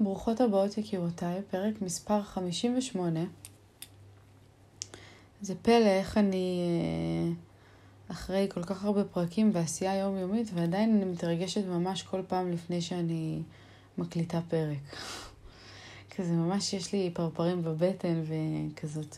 ברוכות 0.00 0.40
הבאות 0.40 0.78
יקירותיי, 0.78 1.42
פרק 1.50 1.82
מספר 1.82 2.22
58. 2.22 3.20
זה 5.40 5.54
פלא 5.62 5.86
איך 5.86 6.18
אני 6.18 6.60
אה, 6.62 7.32
אחרי 8.08 8.46
כל 8.50 8.62
כך 8.62 8.84
הרבה 8.84 9.04
פרקים 9.04 9.50
ועשייה 9.54 9.96
יומיומית 9.96 10.50
ועדיין 10.54 10.96
אני 10.96 11.04
מתרגשת 11.04 11.64
ממש 11.64 12.02
כל 12.02 12.22
פעם 12.28 12.50
לפני 12.50 12.80
שאני 12.80 13.42
מקליטה 13.98 14.40
פרק. 14.48 14.96
כזה 16.16 16.32
ממש 16.32 16.72
יש 16.72 16.92
לי 16.92 17.10
פרפרים 17.14 17.62
בבטן 17.62 18.22
וכזאת 18.24 19.16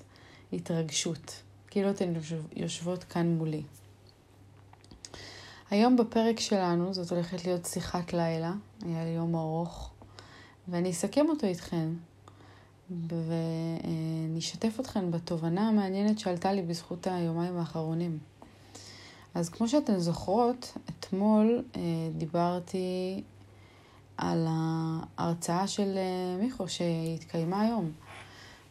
התרגשות. 0.52 1.42
כאילו 1.70 1.90
אתן 1.90 2.12
יושבות 2.56 3.04
כאן 3.04 3.26
מולי. 3.26 3.62
היום 5.70 5.96
בפרק 5.96 6.40
שלנו, 6.40 6.94
זאת 6.94 7.12
הולכת 7.12 7.44
להיות 7.44 7.66
שיחת 7.66 8.12
לילה, 8.12 8.52
היה 8.86 9.04
לי 9.04 9.10
יום 9.10 9.34
ארוך. 9.34 9.90
ואני 10.68 10.90
אסכם 10.90 11.26
אותו 11.28 11.46
איתכן, 11.46 11.88
ואני 13.08 14.38
אשתף 14.38 14.80
אתכן 14.80 15.10
בתובנה 15.10 15.68
המעניינת 15.68 16.18
שעלתה 16.18 16.52
לי 16.52 16.62
בזכות 16.62 17.06
היומיים 17.06 17.56
האחרונים. 17.56 18.18
אז 19.34 19.48
כמו 19.48 19.68
שאתן 19.68 19.98
זוכרות, 19.98 20.76
אתמול 20.88 21.64
אה, 21.76 21.80
דיברתי 22.16 23.22
על 24.16 24.46
ההרצאה 24.48 25.66
של 25.66 25.96
אה, 25.96 26.42
מיכו 26.42 26.68
שהתקיימה 26.68 27.60
היום, 27.60 27.92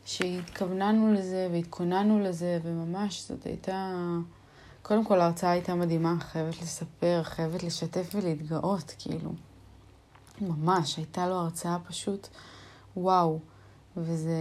שהתכווננו 0.05 1.13
לזה 1.13 1.47
והתכוננו 1.51 2.19
לזה, 2.19 2.59
וממש 2.63 3.27
זאת 3.27 3.45
הייתה... 3.45 3.95
קודם 4.81 5.05
כל 5.05 5.21
ההרצאה 5.21 5.51
הייתה 5.51 5.75
מדהימה, 5.75 6.15
חייבת 6.19 6.61
לספר, 6.61 7.21
חייבת 7.23 7.63
לשתף 7.63 8.09
ולהתגאות, 8.15 8.93
כאילו. 8.99 9.31
ממש, 10.41 10.97
הייתה 10.97 11.27
לו 11.27 11.35
הרצאה 11.35 11.77
פשוט 11.87 12.27
וואו. 12.97 13.39
וזה 13.97 14.33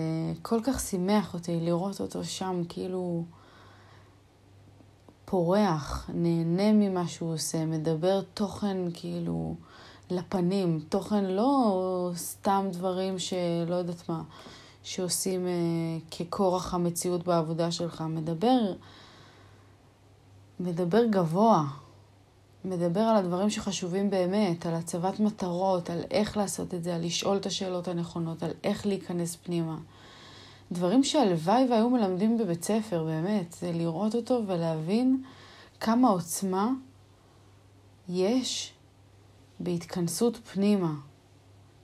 כל 0.42 0.60
כך 0.64 0.80
שימח 0.80 1.34
אותי 1.34 1.60
לראות 1.60 2.00
אותו 2.00 2.24
שם, 2.24 2.62
כאילו 2.68 3.24
פורח, 5.24 6.10
נהנה 6.14 6.72
ממה 6.72 7.08
שהוא 7.08 7.34
עושה, 7.34 7.66
מדבר 7.66 8.20
תוכן 8.34 8.76
כאילו 8.94 9.54
לפנים, 10.10 10.80
תוכן 10.88 11.24
לא 11.24 12.10
סתם 12.14 12.66
דברים 12.72 13.18
שלא 13.18 13.74
יודעת 13.74 14.08
מה, 14.08 14.22
שעושים 14.82 15.46
אה, 15.46 15.52
ככורח 16.10 16.74
המציאות 16.74 17.24
בעבודה 17.24 17.70
שלך, 17.70 18.00
מדבר, 18.00 18.72
מדבר 20.60 21.04
גבוה. 21.04 21.64
מדבר 22.64 23.00
על 23.00 23.16
הדברים 23.16 23.50
שחשובים 23.50 24.10
באמת, 24.10 24.66
על 24.66 24.74
הצבת 24.74 25.20
מטרות, 25.20 25.90
על 25.90 26.04
איך 26.10 26.36
לעשות 26.36 26.74
את 26.74 26.84
זה, 26.84 26.94
על 26.94 27.04
לשאול 27.04 27.36
את 27.36 27.46
השאלות 27.46 27.88
הנכונות, 27.88 28.42
על 28.42 28.50
איך 28.64 28.86
להיכנס 28.86 29.36
פנימה. 29.36 29.78
דברים 30.72 31.04
שהלוואי 31.04 31.66
והיו 31.70 31.90
מלמדים 31.90 32.38
בבית 32.38 32.64
ספר, 32.64 33.04
באמת, 33.04 33.52
זה 33.60 33.72
לראות 33.72 34.14
אותו 34.14 34.42
ולהבין 34.46 35.22
כמה 35.80 36.08
עוצמה 36.08 36.70
יש 38.08 38.72
בהתכנסות 39.60 40.36
פנימה, 40.36 40.94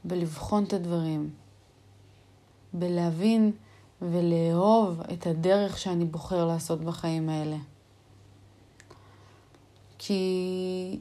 בלבחון 0.05 0.65
את 0.65 0.73
הדברים, 0.73 1.31
בלהבין 2.73 3.53
ולאהוב 4.03 5.01
את 5.13 5.27
הדרך 5.27 5.79
שאני 5.79 6.05
בוחר 6.05 6.47
לעשות 6.47 6.81
בחיים 6.81 7.29
האלה. 7.29 7.57
כי 10.07 10.99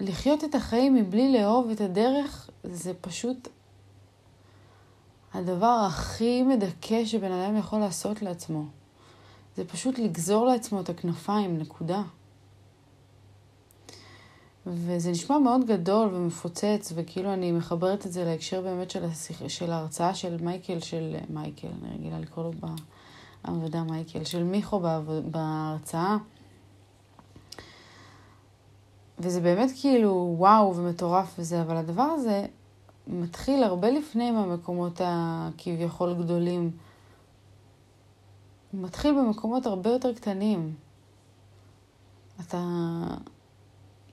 לחיות 0.00 0.44
את 0.44 0.54
החיים 0.54 0.94
מבלי 0.94 1.32
לאהוב 1.32 1.70
את 1.70 1.80
הדרך 1.80 2.50
זה 2.64 2.92
פשוט 3.00 3.48
הדבר 5.34 5.84
הכי 5.86 6.42
מדכא 6.42 7.04
שבן 7.04 7.32
אדם 7.32 7.56
יכול 7.56 7.78
לעשות 7.78 8.22
לעצמו. 8.22 8.64
זה 9.56 9.64
פשוט 9.64 9.98
לגזור 9.98 10.46
לעצמו 10.46 10.80
את 10.80 10.88
הכנפיים, 10.88 11.58
נקודה. 11.58 12.02
וזה 14.66 15.10
נשמע 15.10 15.38
מאוד 15.38 15.66
גדול 15.66 16.14
ומפוצץ, 16.14 16.92
וכאילו 16.94 17.32
אני 17.32 17.52
מחברת 17.52 18.06
את 18.06 18.12
זה 18.12 18.24
להקשר 18.24 18.60
באמת 18.60 18.90
של, 18.90 19.04
השיח, 19.04 19.48
של 19.48 19.72
ההרצאה 19.72 20.14
של 20.14 20.36
מייקל, 20.42 20.80
של 20.80 21.16
מייקל, 21.28 21.68
אני 21.82 21.94
רגילה 21.94 22.18
לקרוא 22.18 22.44
לו 22.44 22.52
בעבודה 23.44 23.82
מייקל, 23.82 24.24
של 24.24 24.42
מיכו 24.42 24.80
בהרצאה. 25.30 26.16
וזה 29.20 29.40
באמת 29.40 29.70
כאילו 29.80 30.34
וואו 30.38 30.76
ומטורף 30.76 31.34
וזה, 31.38 31.62
אבל 31.62 31.76
הדבר 31.76 32.02
הזה 32.02 32.46
מתחיל 33.06 33.62
הרבה 33.62 33.90
לפני 33.90 34.30
מהמקומות 34.30 35.00
הכביכול 35.04 36.14
גדולים. 36.14 36.70
הוא 38.72 38.80
מתחיל 38.82 39.14
במקומות 39.14 39.66
הרבה 39.66 39.90
יותר 39.90 40.14
קטנים. 40.14 40.74
אתה... 42.40 42.58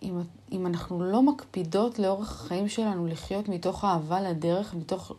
אם, 0.02 0.22
אם 0.52 0.68
אנחנו 0.68 1.04
לא 1.04 1.22
מקפידות 1.22 2.00
לאורך 2.00 2.32
החיים 2.32 2.70
שלנו 2.70 3.08
לחיות 3.08 3.50
מתוך 3.50 3.86
אהבה 3.86 4.22
לדרך, 4.22 4.74
מתוך 4.74 5.12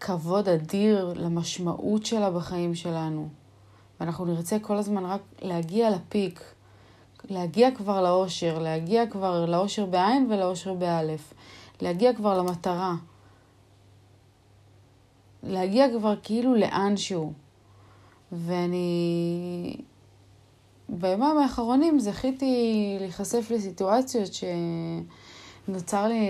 כבוד 0.00 0.48
אדיר 0.48 1.12
למשמעות 1.16 2.06
שלה 2.06 2.30
בחיים 2.30 2.74
שלנו, 2.74 3.28
ואנחנו 4.00 4.24
נרצה 4.24 4.58
כל 4.58 4.76
הזמן 4.76 5.04
רק 5.04 5.20
להגיע 5.42 5.90
לפיק, 5.90 6.54
להגיע 7.30 7.70
כבר 7.70 8.02
לאושר, 8.02 8.58
להגיע 8.58 9.06
כבר 9.06 9.46
לאושר 9.46 9.86
בעין 9.86 10.26
ולאושר 10.30 10.74
באלף, 10.74 11.34
להגיע 11.82 12.12
כבר 12.12 12.38
למטרה, 12.38 12.94
להגיע 15.42 15.86
כבר 15.98 16.14
כאילו 16.22 16.54
לאנשהו. 16.54 17.32
ואני 18.32 19.76
ביומיים 20.88 21.38
האחרונים 21.38 22.00
זכיתי 22.00 22.96
להיחשף 23.00 23.50
לסיטואציות 23.50 24.30
שנוצר 24.34 26.06
לי 26.06 26.26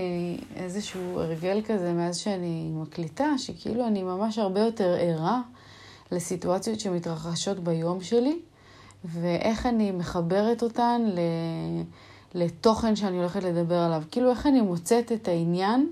איזשהו 0.57 1.21
הרגל 1.21 1.63
כזה 1.67 1.93
מאז 1.93 2.17
שאני 2.17 2.71
מקליטה, 2.75 3.39
שכאילו 3.39 3.87
אני 3.87 4.03
ממש 4.03 4.39
הרבה 4.39 4.61
יותר 4.61 4.97
ערה 5.01 5.41
לסיטואציות 6.13 6.81
שמתרחשות 6.81 7.59
ביום 7.59 8.01
שלי. 8.01 8.39
ואיך 9.05 9.67
אני 9.67 9.91
מחברת 9.91 10.63
אותן 10.63 11.03
לתוכן 12.35 12.97
שאני 12.97 13.19
הולכת 13.19 13.43
לדבר 13.43 13.79
עליו. 13.79 14.03
כאילו, 14.11 14.31
איך 14.31 14.47
אני 14.47 14.61
מוצאת 14.61 15.13
את 15.13 15.29
העניין, 15.29 15.91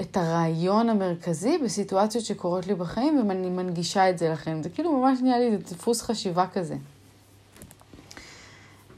את 0.00 0.16
הרעיון 0.16 0.88
המרכזי 0.88 1.58
בסיטואציות 1.58 2.24
שקורות 2.24 2.66
לי 2.66 2.74
בחיים, 2.74 3.28
ואני 3.28 3.50
מנגישה 3.50 4.10
את 4.10 4.18
זה 4.18 4.28
לכם. 4.28 4.62
זה 4.62 4.68
כאילו 4.68 4.92
ממש 4.92 5.18
נהיה 5.22 5.38
לי 5.38 5.56
דפוס 5.56 6.02
חשיבה 6.02 6.46
כזה. 6.46 6.76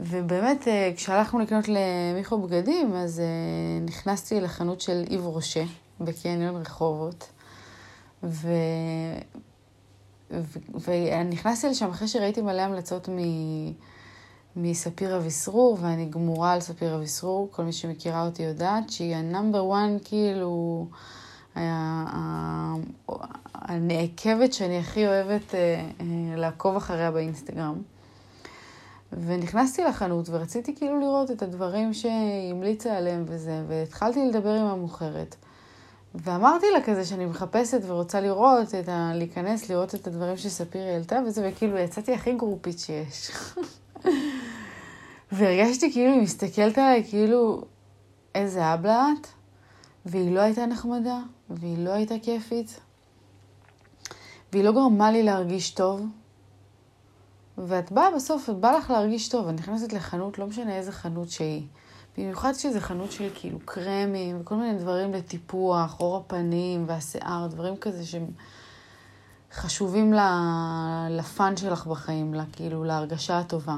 ובאמת, 0.00 0.69
אה, 0.69 0.92
כשהלכנו 0.97 1.38
לקנות 1.38 1.64
למיכו 1.69 2.38
בגדים, 2.38 2.94
אז 2.94 3.20
אה, 3.20 3.24
נכנסתי 3.86 4.41
לחנות 4.41 4.80
של 4.80 5.04
Yves 5.10 5.26
Rocher 5.26 5.65
בקניון 6.00 6.56
רחובות, 6.56 7.28
ו... 8.22 8.48
ונכנסתי 10.84 11.68
לשם 11.68 11.90
אחרי 11.90 12.08
שראיתי 12.08 12.42
מלא 12.42 12.62
המלצות 12.62 13.08
מ... 13.08 13.18
מספיר 14.56 15.16
אביסרור, 15.16 15.78
ואני 15.80 16.04
גמורה 16.04 16.52
על 16.52 16.60
ספיר 16.60 16.94
אביסרור. 16.94 17.48
כל 17.50 17.62
מי 17.62 17.72
שמכירה 17.72 18.26
אותי 18.26 18.42
יודעת 18.42 18.90
שהיא 18.90 19.16
ה 19.16 19.23
number 19.23 19.65
one, 19.65 19.97
כאילו, 20.04 20.86
הנעקבת 23.54 24.52
שאני 24.52 24.78
הכי 24.78 25.06
אוהבת 25.06 25.54
אה, 25.54 25.84
אה, 26.00 26.36
לעקוב 26.36 26.76
אחריה 26.76 27.10
באינסטגרם. 27.10 27.82
ונכנסתי 29.12 29.84
לחנות 29.84 30.28
ורציתי 30.28 30.76
כאילו 30.76 31.00
לראות 31.00 31.30
את 31.30 31.42
הדברים 31.42 31.94
שהיא 31.94 32.50
המליצה 32.50 32.96
עליהם 32.96 33.24
וזה, 33.26 33.62
והתחלתי 33.68 34.28
לדבר 34.28 34.54
עם 34.54 34.66
המוכרת. 34.66 35.36
ואמרתי 36.15 36.66
לה 36.72 36.83
כזה 36.83 37.05
שאני 37.05 37.27
מחפשת 37.27 37.81
ורוצה 37.87 38.21
לראות, 38.21 38.75
את 38.75 38.89
ה... 38.89 39.11
להיכנס, 39.15 39.71
לראות 39.71 39.95
את 39.95 40.07
הדברים 40.07 40.37
שספירי 40.37 40.91
העלתה 40.91 41.19
וזה, 41.27 41.49
וכאילו 41.49 41.78
יצאתי 41.78 42.15
הכי 42.15 42.33
גרופית 42.33 42.78
שיש. 42.78 43.31
והרגשתי 45.33 45.93
כאילו 45.93 46.13
היא 46.13 46.22
מסתכלת 46.22 46.78
עליי 46.78 47.05
כאילו, 47.09 47.63
איזה 48.34 48.75
אבלה 48.75 49.07
את? 49.21 49.27
והיא 50.07 50.34
לא 50.34 50.41
הייתה 50.41 50.66
נחמדה, 50.66 51.19
והיא 51.51 51.78
לא 51.78 51.91
הייתה 51.91 52.15
כיפית, 52.22 52.81
והיא 54.53 54.65
לא 54.65 54.72
גרמה 54.72 55.11
לי 55.13 55.22
להרגיש 55.22 55.71
טוב. 55.71 56.07
ואת 57.59 57.93
באה 57.93 58.11
בסוף, 58.16 58.51
את 58.51 58.57
באה 58.57 58.78
לך 58.78 58.91
להרגיש 58.91 59.28
טוב, 59.28 59.49
את 59.49 59.55
נכנסת 59.55 59.93
לחנות, 59.93 60.39
לא 60.39 60.47
משנה 60.47 60.77
איזה 60.77 60.93
חנות 60.93 61.31
שהיא. 61.31 61.66
במיוחד 62.19 62.53
שזה 62.53 62.81
חנות 62.81 63.13
של 63.13 63.28
כאילו 63.34 63.59
קרמים 63.65 64.41
וכל 64.41 64.55
מיני 64.55 64.78
דברים 64.78 65.13
לטיפוח, 65.13 65.97
עור 65.99 66.16
הפנים 66.16 66.84
והשיער, 66.89 67.47
דברים 67.47 67.77
כזה 67.77 68.07
שהם 68.07 68.27
חשובים 69.53 70.15
לפאן 71.11 71.57
שלך 71.57 71.87
בחיים, 71.87 72.34
כאילו 72.53 72.84
להרגשה 72.84 73.39
הטובה. 73.39 73.77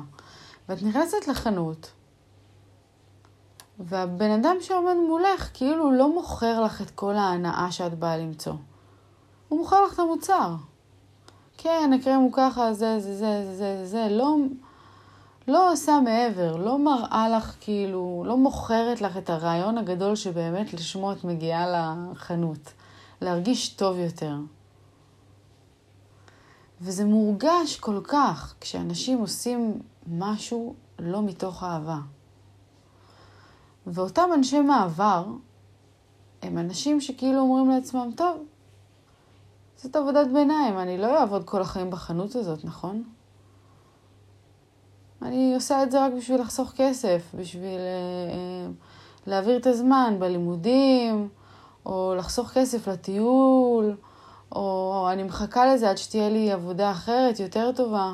ואת 0.69 0.83
נכנסת 0.83 1.29
לחנות, 1.29 1.91
והבן 3.79 4.31
אדם 4.31 4.57
שעומד 4.61 4.95
מולך 5.09 5.51
כאילו 5.55 5.93
לא 5.93 6.15
מוכר 6.15 6.61
לך 6.61 6.83
את 6.83 6.91
כל 6.91 7.15
ההנאה 7.15 7.73
שאת 7.73 7.99
באה 7.99 8.17
למצוא. 8.17 8.55
הוא 9.49 9.59
מוכר 9.59 9.85
לך 9.85 9.95
את 9.95 9.99
המוצר. 9.99 10.55
כן, 11.59 11.91
הקרם 12.01 12.21
הוא 12.21 12.33
ככה, 12.33 12.73
זה, 12.73 13.01
זה, 13.01 13.15
זה, 13.15 13.45
זה, 13.45 13.57
זה, 13.57 13.87
זה, 13.87 14.09
לא, 14.11 14.37
לא 15.49 15.73
עושה 15.73 16.01
מעבר, 16.05 16.57
לא 16.57 16.79
מראה 16.79 17.29
לך 17.29 17.55
כאילו, 17.61 18.23
לא 18.27 18.37
מוכרת 18.37 19.01
לך 19.01 19.17
את 19.17 19.31
הרעיון 19.31 19.79
הגדול 19.79 20.17
שבאמת 20.17 20.75
לשמו 20.75 21.13
את 21.13 21.25
מגיעה 21.25 21.67
לחנות. 21.67 22.73
להרגיש 23.21 23.69
טוב 23.69 23.99
יותר. 23.99 24.37
וזה 26.81 27.05
מורגש 27.05 27.77
כל 27.81 28.01
כך 28.05 28.55
כשאנשים 28.61 29.19
עושים 29.19 29.81
משהו 30.07 30.75
לא 30.99 31.23
מתוך 31.23 31.65
אהבה. 31.65 31.99
ואותם 33.87 34.31
אנשי 34.35 34.61
מעבר 34.61 35.25
הם 36.43 36.59
אנשים 36.59 37.01
שכאילו 37.01 37.41
אומרים 37.41 37.71
לעצמם, 37.71 38.11
טוב, 38.17 38.37
זאת 39.77 39.97
עבודת 39.97 40.27
ביניים, 40.33 40.79
אני 40.79 40.99
לא 40.99 41.21
אעבוד 41.21 41.45
כל 41.45 41.63
החיים 41.63 41.91
בחנות 41.91 42.35
הזאת, 42.35 42.65
נכון? 42.65 43.03
אני 45.23 45.55
עושה 45.55 45.83
את 45.83 45.91
זה 45.91 46.05
רק 46.05 46.13
בשביל 46.13 46.41
לחסוך 46.41 46.73
כסף, 46.77 47.23
בשביל 47.35 47.63
אה, 47.63 48.35
אה, 48.35 48.71
להעביר 49.27 49.57
את 49.57 49.67
הזמן 49.67 50.17
בלימודים, 50.19 51.29
או 51.87 52.15
לחסוך 52.19 52.51
כסף 52.51 52.89
לטיול, 52.89 53.97
או 54.53 55.09
אני 55.13 55.23
מחכה 55.23 55.75
לזה 55.75 55.91
עד 55.91 55.99
שתהיה 55.99 56.29
לי 56.29 56.53
עבודה 56.53 56.91
אחרת, 56.91 57.41
יותר 57.41 57.73
טובה. 57.73 58.13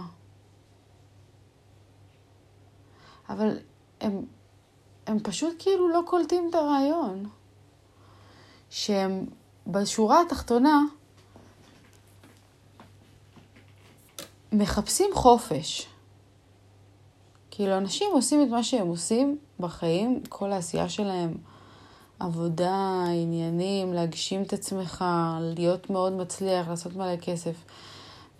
אבל 3.29 3.59
הם, 4.01 4.25
הם 5.07 5.19
פשוט 5.23 5.55
כאילו 5.59 5.89
לא 5.89 6.01
קולטים 6.07 6.47
את 6.51 6.55
הרעיון. 6.55 7.29
שהם 8.71 9.27
בשורה 9.67 10.21
התחתונה 10.21 10.83
מחפשים 14.53 15.11
חופש. 15.15 15.92
כאילו, 17.55 17.77
אנשים 17.77 18.11
עושים 18.13 18.43
את 18.43 18.49
מה 18.49 18.63
שהם 18.63 18.89
עושים 18.89 19.39
בחיים, 19.61 20.23
כל 20.29 20.53
העשייה 20.53 20.89
שלהם, 20.89 21.35
עבודה, 22.19 23.05
עניינים, 23.23 23.93
להגשים 23.93 24.43
את 24.43 24.53
עצמך, 24.53 25.05
להיות 25.41 25.91
מאוד 25.91 26.13
מצליח, 26.13 26.69
לעשות 26.69 26.97
מלא 26.97 27.17
כסף. 27.17 27.65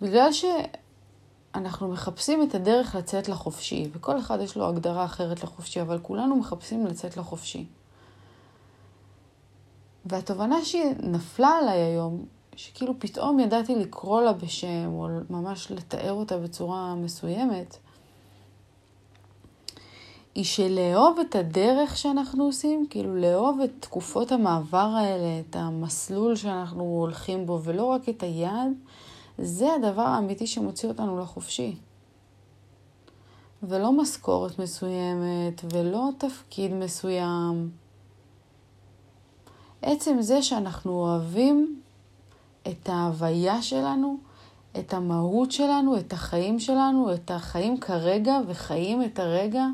בגלל 0.01 0.29
שאנחנו 0.31 1.87
מחפשים 1.87 2.43
את 2.43 2.55
הדרך 2.55 2.95
לצאת 2.95 3.29
לחופשי, 3.29 3.89
וכל 3.93 4.19
אחד 4.19 4.39
יש 4.41 4.57
לו 4.57 4.67
הגדרה 4.67 5.05
אחרת 5.05 5.43
לחופשי, 5.43 5.81
אבל 5.81 5.99
כולנו 6.01 6.35
מחפשים 6.35 6.85
לצאת 6.85 7.17
לחופשי. 7.17 7.65
והתובנה 10.05 10.65
שנפלה 10.65 11.49
עליי 11.49 11.79
היום, 11.79 12.25
שכאילו 12.55 12.93
פתאום 12.99 13.39
ידעתי 13.39 13.75
לקרוא 13.75 14.21
לה 14.21 14.33
בשם, 14.33 14.87
או 14.87 15.07
ממש 15.29 15.71
לתאר 15.71 16.11
אותה 16.11 16.37
בצורה 16.37 16.95
מסוימת, 16.95 17.77
היא 20.35 20.43
שלאהוב 20.43 21.19
את 21.19 21.35
הדרך 21.35 21.97
שאנחנו 21.97 22.43
עושים, 22.43 22.85
כאילו 22.89 23.15
לאהוב 23.15 23.59
את 23.63 23.71
תקופות 23.79 24.31
המעבר 24.31 24.77
האלה, 24.77 25.39
את 25.39 25.55
המסלול 25.55 26.35
שאנחנו 26.35 26.83
הולכים 26.83 27.45
בו, 27.45 27.59
ולא 27.63 27.85
רק 27.85 28.09
את 28.09 28.23
היעד, 28.23 28.71
זה 29.37 29.73
הדבר 29.73 30.01
האמיתי 30.01 30.47
שמוציא 30.47 30.89
אותנו 30.89 31.19
לחופשי. 31.19 31.75
ולא 33.63 33.91
משכורת 33.91 34.59
מסוימת, 34.59 35.61
ולא 35.73 36.09
תפקיד 36.17 36.73
מסוים. 36.73 37.71
עצם 39.81 40.21
זה 40.21 40.41
שאנחנו 40.41 40.91
אוהבים 40.91 41.81
את 42.67 42.89
ההוויה 42.89 43.61
שלנו, 43.61 44.17
את 44.79 44.93
המהות 44.93 45.51
שלנו, 45.51 45.97
את 45.97 46.13
החיים 46.13 46.59
שלנו, 46.59 47.13
את 47.13 47.31
החיים 47.31 47.79
כרגע, 47.79 48.39
וחיים 48.47 49.03
את 49.03 49.19
הרגע, 49.19 49.65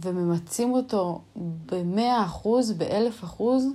וממצים 0.00 0.72
אותו 0.72 1.20
במאה 1.66 2.24
אחוז, 2.24 2.72
באלף 2.72 3.24
אחוז, 3.24 3.66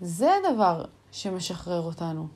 זה 0.00 0.30
הדבר 0.34 0.84
שמשחרר 1.12 1.80
אותנו. 1.80 2.26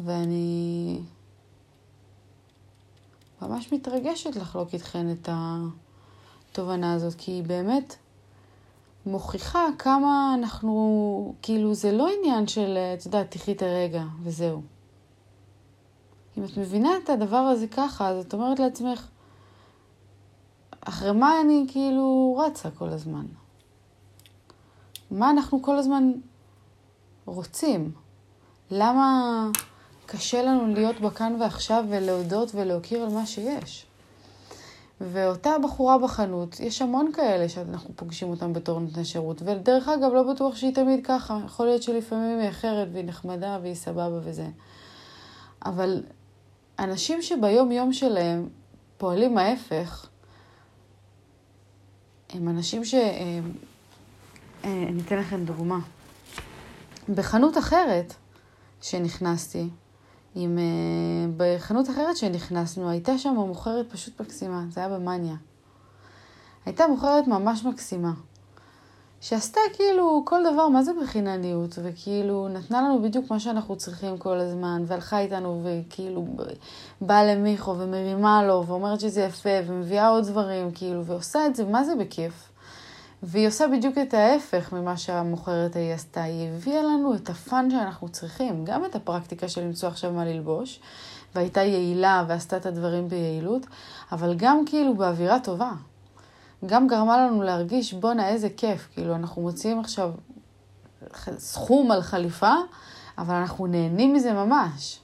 ואני 0.00 1.00
ממש 3.42 3.72
מתרגשת 3.72 4.36
לחלוק 4.36 4.74
איתכן 4.74 5.12
את 5.12 5.28
התובנה 6.52 6.92
הזאת, 6.92 7.14
כי 7.18 7.32
היא 7.32 7.44
באמת 7.44 7.96
מוכיחה 9.06 9.66
כמה 9.78 10.34
אנחנו, 10.38 11.34
כאילו, 11.42 11.74
זה 11.74 11.92
לא 11.92 12.08
עניין 12.18 12.48
של, 12.48 12.78
את 12.98 13.06
יודעת, 13.06 13.30
תחי 13.30 13.52
את 13.52 13.62
הרגע 13.62 14.04
וזהו. 14.22 14.75
אם 16.38 16.44
את 16.44 16.56
מבינה 16.56 16.90
את 17.04 17.10
הדבר 17.10 17.36
הזה 17.36 17.66
ככה, 17.66 18.08
אז 18.08 18.24
את 18.24 18.34
אומרת 18.34 18.58
לעצמך, 18.58 19.08
אחרי 20.80 21.12
מה 21.12 21.40
אני 21.40 21.66
כאילו 21.68 22.36
רצה 22.46 22.70
כל 22.70 22.88
הזמן? 22.88 23.26
מה 25.10 25.30
אנחנו 25.30 25.62
כל 25.62 25.76
הזמן 25.76 26.12
רוצים? 27.24 27.92
למה 28.70 29.50
קשה 30.06 30.42
לנו 30.42 30.74
להיות 30.74 31.00
בכאן 31.00 31.36
ועכשיו 31.40 31.84
ולהודות 31.88 32.54
ולהוקיר 32.54 33.02
על 33.02 33.08
מה 33.08 33.26
שיש? 33.26 33.86
ואותה 35.00 35.50
בחורה 35.64 35.98
בחנות, 35.98 36.60
יש 36.60 36.82
המון 36.82 37.12
כאלה 37.12 37.48
שאנחנו 37.48 37.90
פוגשים 37.96 38.30
אותם 38.30 38.52
בתור 38.52 38.80
נותני 38.80 39.04
שירות, 39.04 39.42
ודרך 39.44 39.88
אגב, 39.88 40.12
לא 40.12 40.22
בטוח 40.22 40.56
שהיא 40.56 40.74
תמיד 40.74 41.06
ככה. 41.06 41.38
יכול 41.44 41.66
להיות 41.66 41.82
שלפעמים 41.82 42.38
היא 42.38 42.48
אחרת 42.48 42.88
והיא 42.92 43.04
נחמדה 43.04 43.58
והיא 43.62 43.74
סבבה 43.74 44.18
וזה. 44.22 44.46
אבל 45.64 46.02
אנשים 46.78 47.22
שביום-יום 47.22 47.92
שלהם 47.92 48.48
פועלים 48.98 49.38
ההפך, 49.38 50.08
הם 52.30 52.48
אנשים 52.48 52.84
ש... 52.84 52.94
אה, 52.94 53.40
אני 54.64 55.02
אתן 55.06 55.18
לכם 55.18 55.44
דוגמה. 55.44 55.78
בחנות 57.14 57.58
אחרת 57.58 58.14
שנכנסתי, 58.80 59.68
עם... 60.34 60.58
אה, 60.58 60.64
בחנות 61.36 61.90
אחרת 61.90 62.16
שנכנסנו, 62.16 62.90
הייתה 62.90 63.18
שם 63.18 63.34
מוכרת 63.34 63.92
פשוט 63.92 64.20
מקסימה, 64.20 64.64
זה 64.70 64.80
היה 64.80 64.88
במאניה. 64.88 65.36
הייתה 66.66 66.86
מוכרת 66.86 67.26
ממש 67.26 67.64
מקסימה. 67.64 68.12
שעשתה 69.28 69.60
כאילו 69.72 70.22
כל 70.24 70.42
דבר, 70.52 70.68
מה 70.68 70.82
זה 70.82 70.92
בחינניות, 71.02 71.78
וכאילו 71.82 72.48
נתנה 72.48 72.82
לנו 72.82 73.02
בדיוק 73.02 73.30
מה 73.30 73.40
שאנחנו 73.40 73.76
צריכים 73.76 74.18
כל 74.18 74.38
הזמן, 74.38 74.82
והלכה 74.86 75.18
איתנו 75.18 75.62
וכאילו 75.64 76.26
באה 77.00 77.24
למיכו 77.24 77.78
ומרימה 77.78 78.46
לו 78.46 78.66
ואומרת 78.66 79.00
שזה 79.00 79.22
יפה 79.22 79.50
ומביאה 79.66 80.08
עוד 80.08 80.26
דברים, 80.26 80.72
כאילו, 80.72 81.04
ועושה 81.04 81.46
את 81.46 81.56
זה, 81.56 81.64
מה 81.64 81.84
זה 81.84 81.92
בכיף? 81.96 82.52
והיא 83.22 83.48
עושה 83.48 83.68
בדיוק 83.68 83.98
את 83.98 84.14
ההפך 84.14 84.72
ממה 84.72 84.96
שהמוכרת 84.96 85.76
ההיא 85.76 85.92
עשתה, 85.92 86.22
היא 86.22 86.48
הביאה 86.48 86.82
לנו 86.82 87.14
את 87.14 87.30
הפאן 87.30 87.70
שאנחנו 87.70 88.08
צריכים, 88.08 88.64
גם 88.64 88.84
את 88.84 88.94
הפרקטיקה 88.94 89.48
של 89.48 89.60
למצוא 89.60 89.88
עכשיו 89.88 90.12
מה 90.12 90.24
ללבוש, 90.24 90.80
והייתה 91.34 91.60
יעילה 91.60 92.24
ועשתה 92.28 92.56
את 92.56 92.66
הדברים 92.66 93.08
ביעילות, 93.08 93.66
אבל 94.12 94.34
גם 94.36 94.62
כאילו 94.66 94.94
באווירה 94.94 95.40
טובה. 95.40 95.70
גם 96.66 96.86
גרמה 96.86 97.18
לנו 97.18 97.42
להרגיש, 97.42 97.94
בואנה, 97.94 98.28
איזה 98.28 98.48
כיף. 98.56 98.88
כאילו, 98.92 99.14
אנחנו 99.14 99.42
מוציאים 99.42 99.80
עכשיו 99.80 100.12
סכום 101.38 101.90
על 101.90 102.02
חליפה, 102.02 102.54
אבל 103.18 103.34
אנחנו 103.34 103.66
נהנים 103.66 104.14
מזה 104.14 104.32
ממש. 104.32 105.00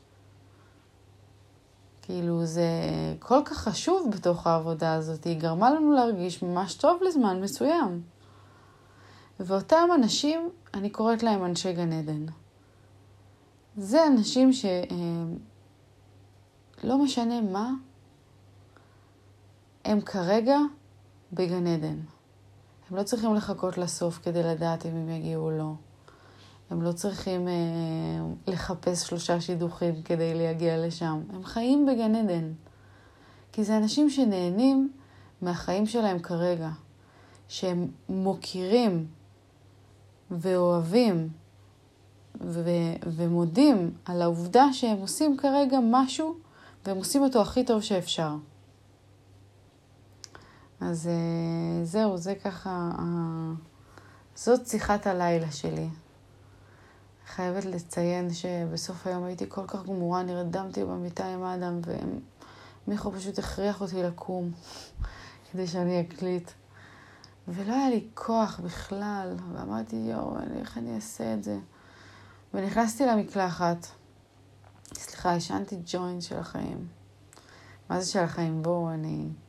כאילו, 2.02 2.44
זה 2.46 2.68
כל 3.18 3.40
כך 3.44 3.56
חשוב 3.56 4.10
בתוך 4.10 4.46
העבודה 4.46 4.94
הזאת. 4.94 5.24
היא 5.24 5.40
גרמה 5.40 5.70
לנו 5.70 5.92
להרגיש 5.92 6.42
ממש 6.42 6.74
טוב 6.74 7.02
לזמן 7.02 7.40
מסוים. 7.40 8.02
ואותם 9.40 9.88
אנשים, 9.94 10.50
אני 10.74 10.90
קוראת 10.90 11.22
להם 11.22 11.44
אנשי 11.44 11.72
גן 11.72 11.92
עדן. 11.92 12.26
זה 13.76 14.06
אנשים 14.06 14.52
שלא 14.52 14.70
אה, 16.84 16.96
משנה 16.96 17.40
מה, 17.40 17.70
הם 19.84 20.00
כרגע 20.00 20.58
בגן 21.32 21.66
עדן. 21.66 21.98
הם 22.90 22.96
לא 22.96 23.02
צריכים 23.02 23.34
לחכות 23.34 23.78
לסוף 23.78 24.18
כדי 24.22 24.42
לדעת 24.42 24.86
אם 24.86 24.90
הם 24.90 25.08
יגיעו 25.08 25.44
או 25.44 25.50
לא. 25.50 25.72
הם 26.70 26.82
לא 26.82 26.92
צריכים 26.92 27.48
אה, 27.48 27.52
לחפש 28.46 29.06
שלושה 29.06 29.40
שידוכים 29.40 30.02
כדי 30.02 30.34
להגיע 30.34 30.86
לשם. 30.86 31.20
הם 31.32 31.44
חיים 31.44 31.86
בגן 31.86 32.14
עדן. 32.14 32.52
כי 33.52 33.64
זה 33.64 33.76
אנשים 33.76 34.10
שנהנים 34.10 34.92
מהחיים 35.42 35.86
שלהם 35.86 36.18
כרגע, 36.18 36.70
שהם 37.48 37.88
מוקירים 38.08 39.06
ואוהבים 40.30 41.28
ו- 42.40 42.94
ומודים 43.06 43.90
על 44.04 44.22
העובדה 44.22 44.72
שהם 44.72 44.98
עושים 44.98 45.36
כרגע 45.36 45.78
משהו 45.82 46.34
והם 46.86 46.96
עושים 46.96 47.22
אותו 47.22 47.40
הכי 47.40 47.64
טוב 47.64 47.82
שאפשר. 47.82 48.34
אז 50.82 51.08
זהו, 51.82 52.16
זה 52.16 52.34
ככה, 52.44 52.90
זאת 54.34 54.66
שיחת 54.66 55.06
הלילה 55.06 55.50
שלי. 55.50 55.88
חייבת 57.26 57.64
לציין 57.64 58.34
שבסוף 58.34 59.06
היום 59.06 59.24
הייתי 59.24 59.44
כל 59.48 59.66
כך 59.66 59.84
גמורה, 59.86 60.22
נרדמתי 60.22 60.84
במיטה 60.84 61.26
עם 61.26 61.44
אדם, 61.44 61.80
ומיכו 62.86 63.12
פשוט 63.12 63.38
הכריח 63.38 63.80
אותי 63.80 64.02
לקום 64.02 64.50
כדי 65.52 65.66
שאני 65.66 66.00
אקליט. 66.00 66.50
ולא 67.48 67.74
היה 67.74 67.90
לי 67.90 68.06
כוח 68.14 68.60
בכלל, 68.64 69.36
ואמרתי, 69.52 69.96
יואו, 69.96 70.36
איך 70.60 70.78
אני 70.78 70.94
אעשה 70.94 71.34
את 71.34 71.44
זה? 71.44 71.58
ונכנסתי 72.54 73.06
למקלחת. 73.06 73.86
סליחה, 74.94 75.36
עישנתי 75.36 75.76
ג'וינט 75.86 76.22
של 76.22 76.38
החיים. 76.38 76.86
מה 77.90 78.00
זה 78.00 78.10
של 78.10 78.18
החיים? 78.18 78.62
בואו, 78.62 78.90
אני 78.90 79.28
אה, 79.28 79.41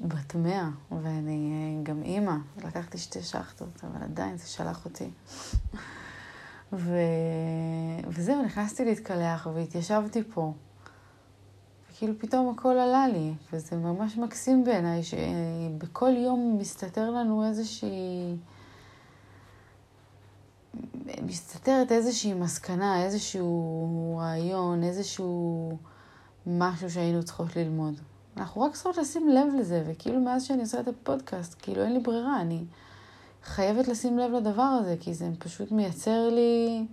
בת 0.00 0.34
מאה, 0.34 0.68
ואני 1.02 1.52
אה, 1.52 1.82
גם 1.82 2.02
אימא. 2.02 2.34
לקחתי 2.64 2.98
שתי 2.98 3.22
שאכטות, 3.22 3.84
אבל 3.84 4.02
עדיין 4.02 4.36
זה 4.36 4.46
שלח 4.46 4.84
אותי. 4.84 5.10
ו... 6.72 6.98
וזהו, 8.08 8.42
נכנסתי 8.42 8.84
להתקלח 8.84 9.46
והתיישבתי 9.54 10.22
פה. 10.34 10.52
וכאילו 11.92 12.14
פתאום 12.18 12.54
הכל 12.54 12.78
עלה 12.78 13.08
לי, 13.08 13.34
וזה 13.52 13.76
ממש 13.76 14.16
מקסים 14.16 14.64
בעיניי, 14.64 15.02
שבכל 15.02 16.16
יום 16.16 16.58
מסתתר 16.60 17.10
לנו 17.10 17.48
איזושהי... 17.48 18.36
מסתתרת 21.22 21.92
איזושהי 21.92 22.34
מסקנה, 22.34 23.04
איזשהו 23.04 24.16
רעיון, 24.20 24.82
איזשהו 24.82 25.78
משהו 26.46 26.90
שהיינו 26.90 27.22
צריכות 27.22 27.56
ללמוד. 27.56 27.94
אנחנו 28.38 28.60
רק 28.62 28.72
צריכות 28.72 28.96
לשים 28.96 29.28
לב 29.28 29.54
לזה, 29.58 29.84
וכאילו 29.86 30.20
מאז 30.20 30.44
שאני 30.44 30.60
עושה 30.60 30.80
את 30.80 30.88
הפודקאסט, 30.88 31.56
כאילו 31.62 31.82
אין 31.82 31.92
לי 31.92 31.98
ברירה, 31.98 32.40
אני 32.40 32.64
חייבת 33.44 33.88
לשים 33.88 34.18
לב 34.18 34.32
לדבר 34.32 34.62
הזה, 34.62 34.96
כי 35.00 35.14
זה 35.14 35.28
פשוט 35.38 35.72
מייצר 35.72 36.28
לי, 36.28 36.86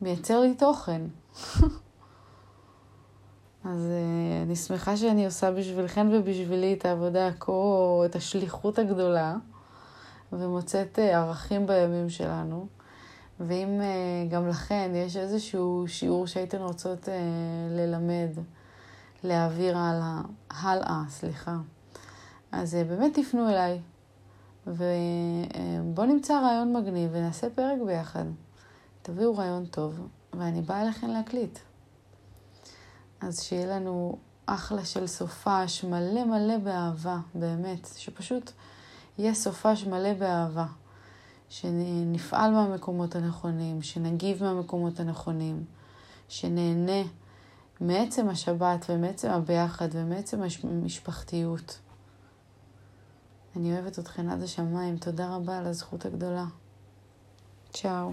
מייצר 0.00 0.40
לי 0.40 0.54
תוכן. 0.54 1.02
אז 3.64 3.80
uh, 3.80 4.46
אני 4.46 4.56
שמחה 4.56 4.96
שאני 4.96 5.24
עושה 5.24 5.50
בשבילכן 5.52 6.06
ובשבילי 6.12 6.74
את 6.74 6.84
העבודה 6.84 7.26
הכה, 7.26 7.52
את 8.04 8.16
השליחות 8.16 8.78
הגדולה, 8.78 9.36
ומוצאת 10.32 10.98
uh, 10.98 11.00
ערכים 11.00 11.66
בימים 11.66 12.10
שלנו. 12.10 12.66
ואם 13.40 13.80
uh, 13.80 14.32
גם 14.32 14.48
לכן 14.48 14.90
יש 14.94 15.16
איזשהו 15.16 15.84
שיעור 15.86 16.26
שהייתן 16.26 16.62
רוצות 16.62 17.08
ללמד, 17.70 18.30
להעביר 19.24 19.78
הלאה, 19.78 20.20
הלאה, 20.50 21.02
סליחה, 21.08 21.56
אז 22.52 22.74
uh, 22.74 22.88
באמת 22.88 23.18
תפנו 23.18 23.48
אליי, 23.48 23.80
ובואו 24.66 26.06
נמצא 26.06 26.40
רעיון 26.40 26.76
מגניב 26.76 27.10
ונעשה 27.12 27.50
פרק 27.50 27.78
ביחד. 27.86 28.24
תביאו 29.02 29.36
רעיון 29.36 29.66
טוב, 29.66 30.08
ואני 30.32 30.62
באה 30.62 30.82
אליכם 30.82 31.06
להקליט. 31.06 31.58
אז 33.20 33.42
שיהיה 33.42 33.66
לנו 33.66 34.18
אחלה 34.46 34.84
של 34.84 35.06
סופש 35.06 35.84
מלא 35.84 36.24
מלא 36.24 36.58
באהבה, 36.58 37.18
באמת, 37.34 37.88
שפשוט 37.96 38.50
יהיה 39.18 39.34
סופש 39.34 39.86
מלא 39.86 40.14
באהבה. 40.14 40.66
שנפעל 41.48 42.50
מהמקומות 42.50 43.16
הנכונים, 43.16 43.82
שנגיב 43.82 44.44
מהמקומות 44.44 45.00
הנכונים, 45.00 45.64
שנהנה 46.28 47.02
מעצם 47.82 48.28
השבת 48.28 48.86
ומעצם 48.88 49.30
הביחד 49.30 49.88
ומעצם 49.92 50.40
המשפחתיות. 50.62 51.78
אני 53.56 53.72
אוהבת 53.72 53.98
אתכן 53.98 54.28
עד 54.28 54.42
השמיים, 54.42 54.96
תודה 54.96 55.34
רבה 55.36 55.58
על 55.58 55.66
הזכות 55.66 56.06
הגדולה. 56.06 56.44
צ'או. 57.72 58.12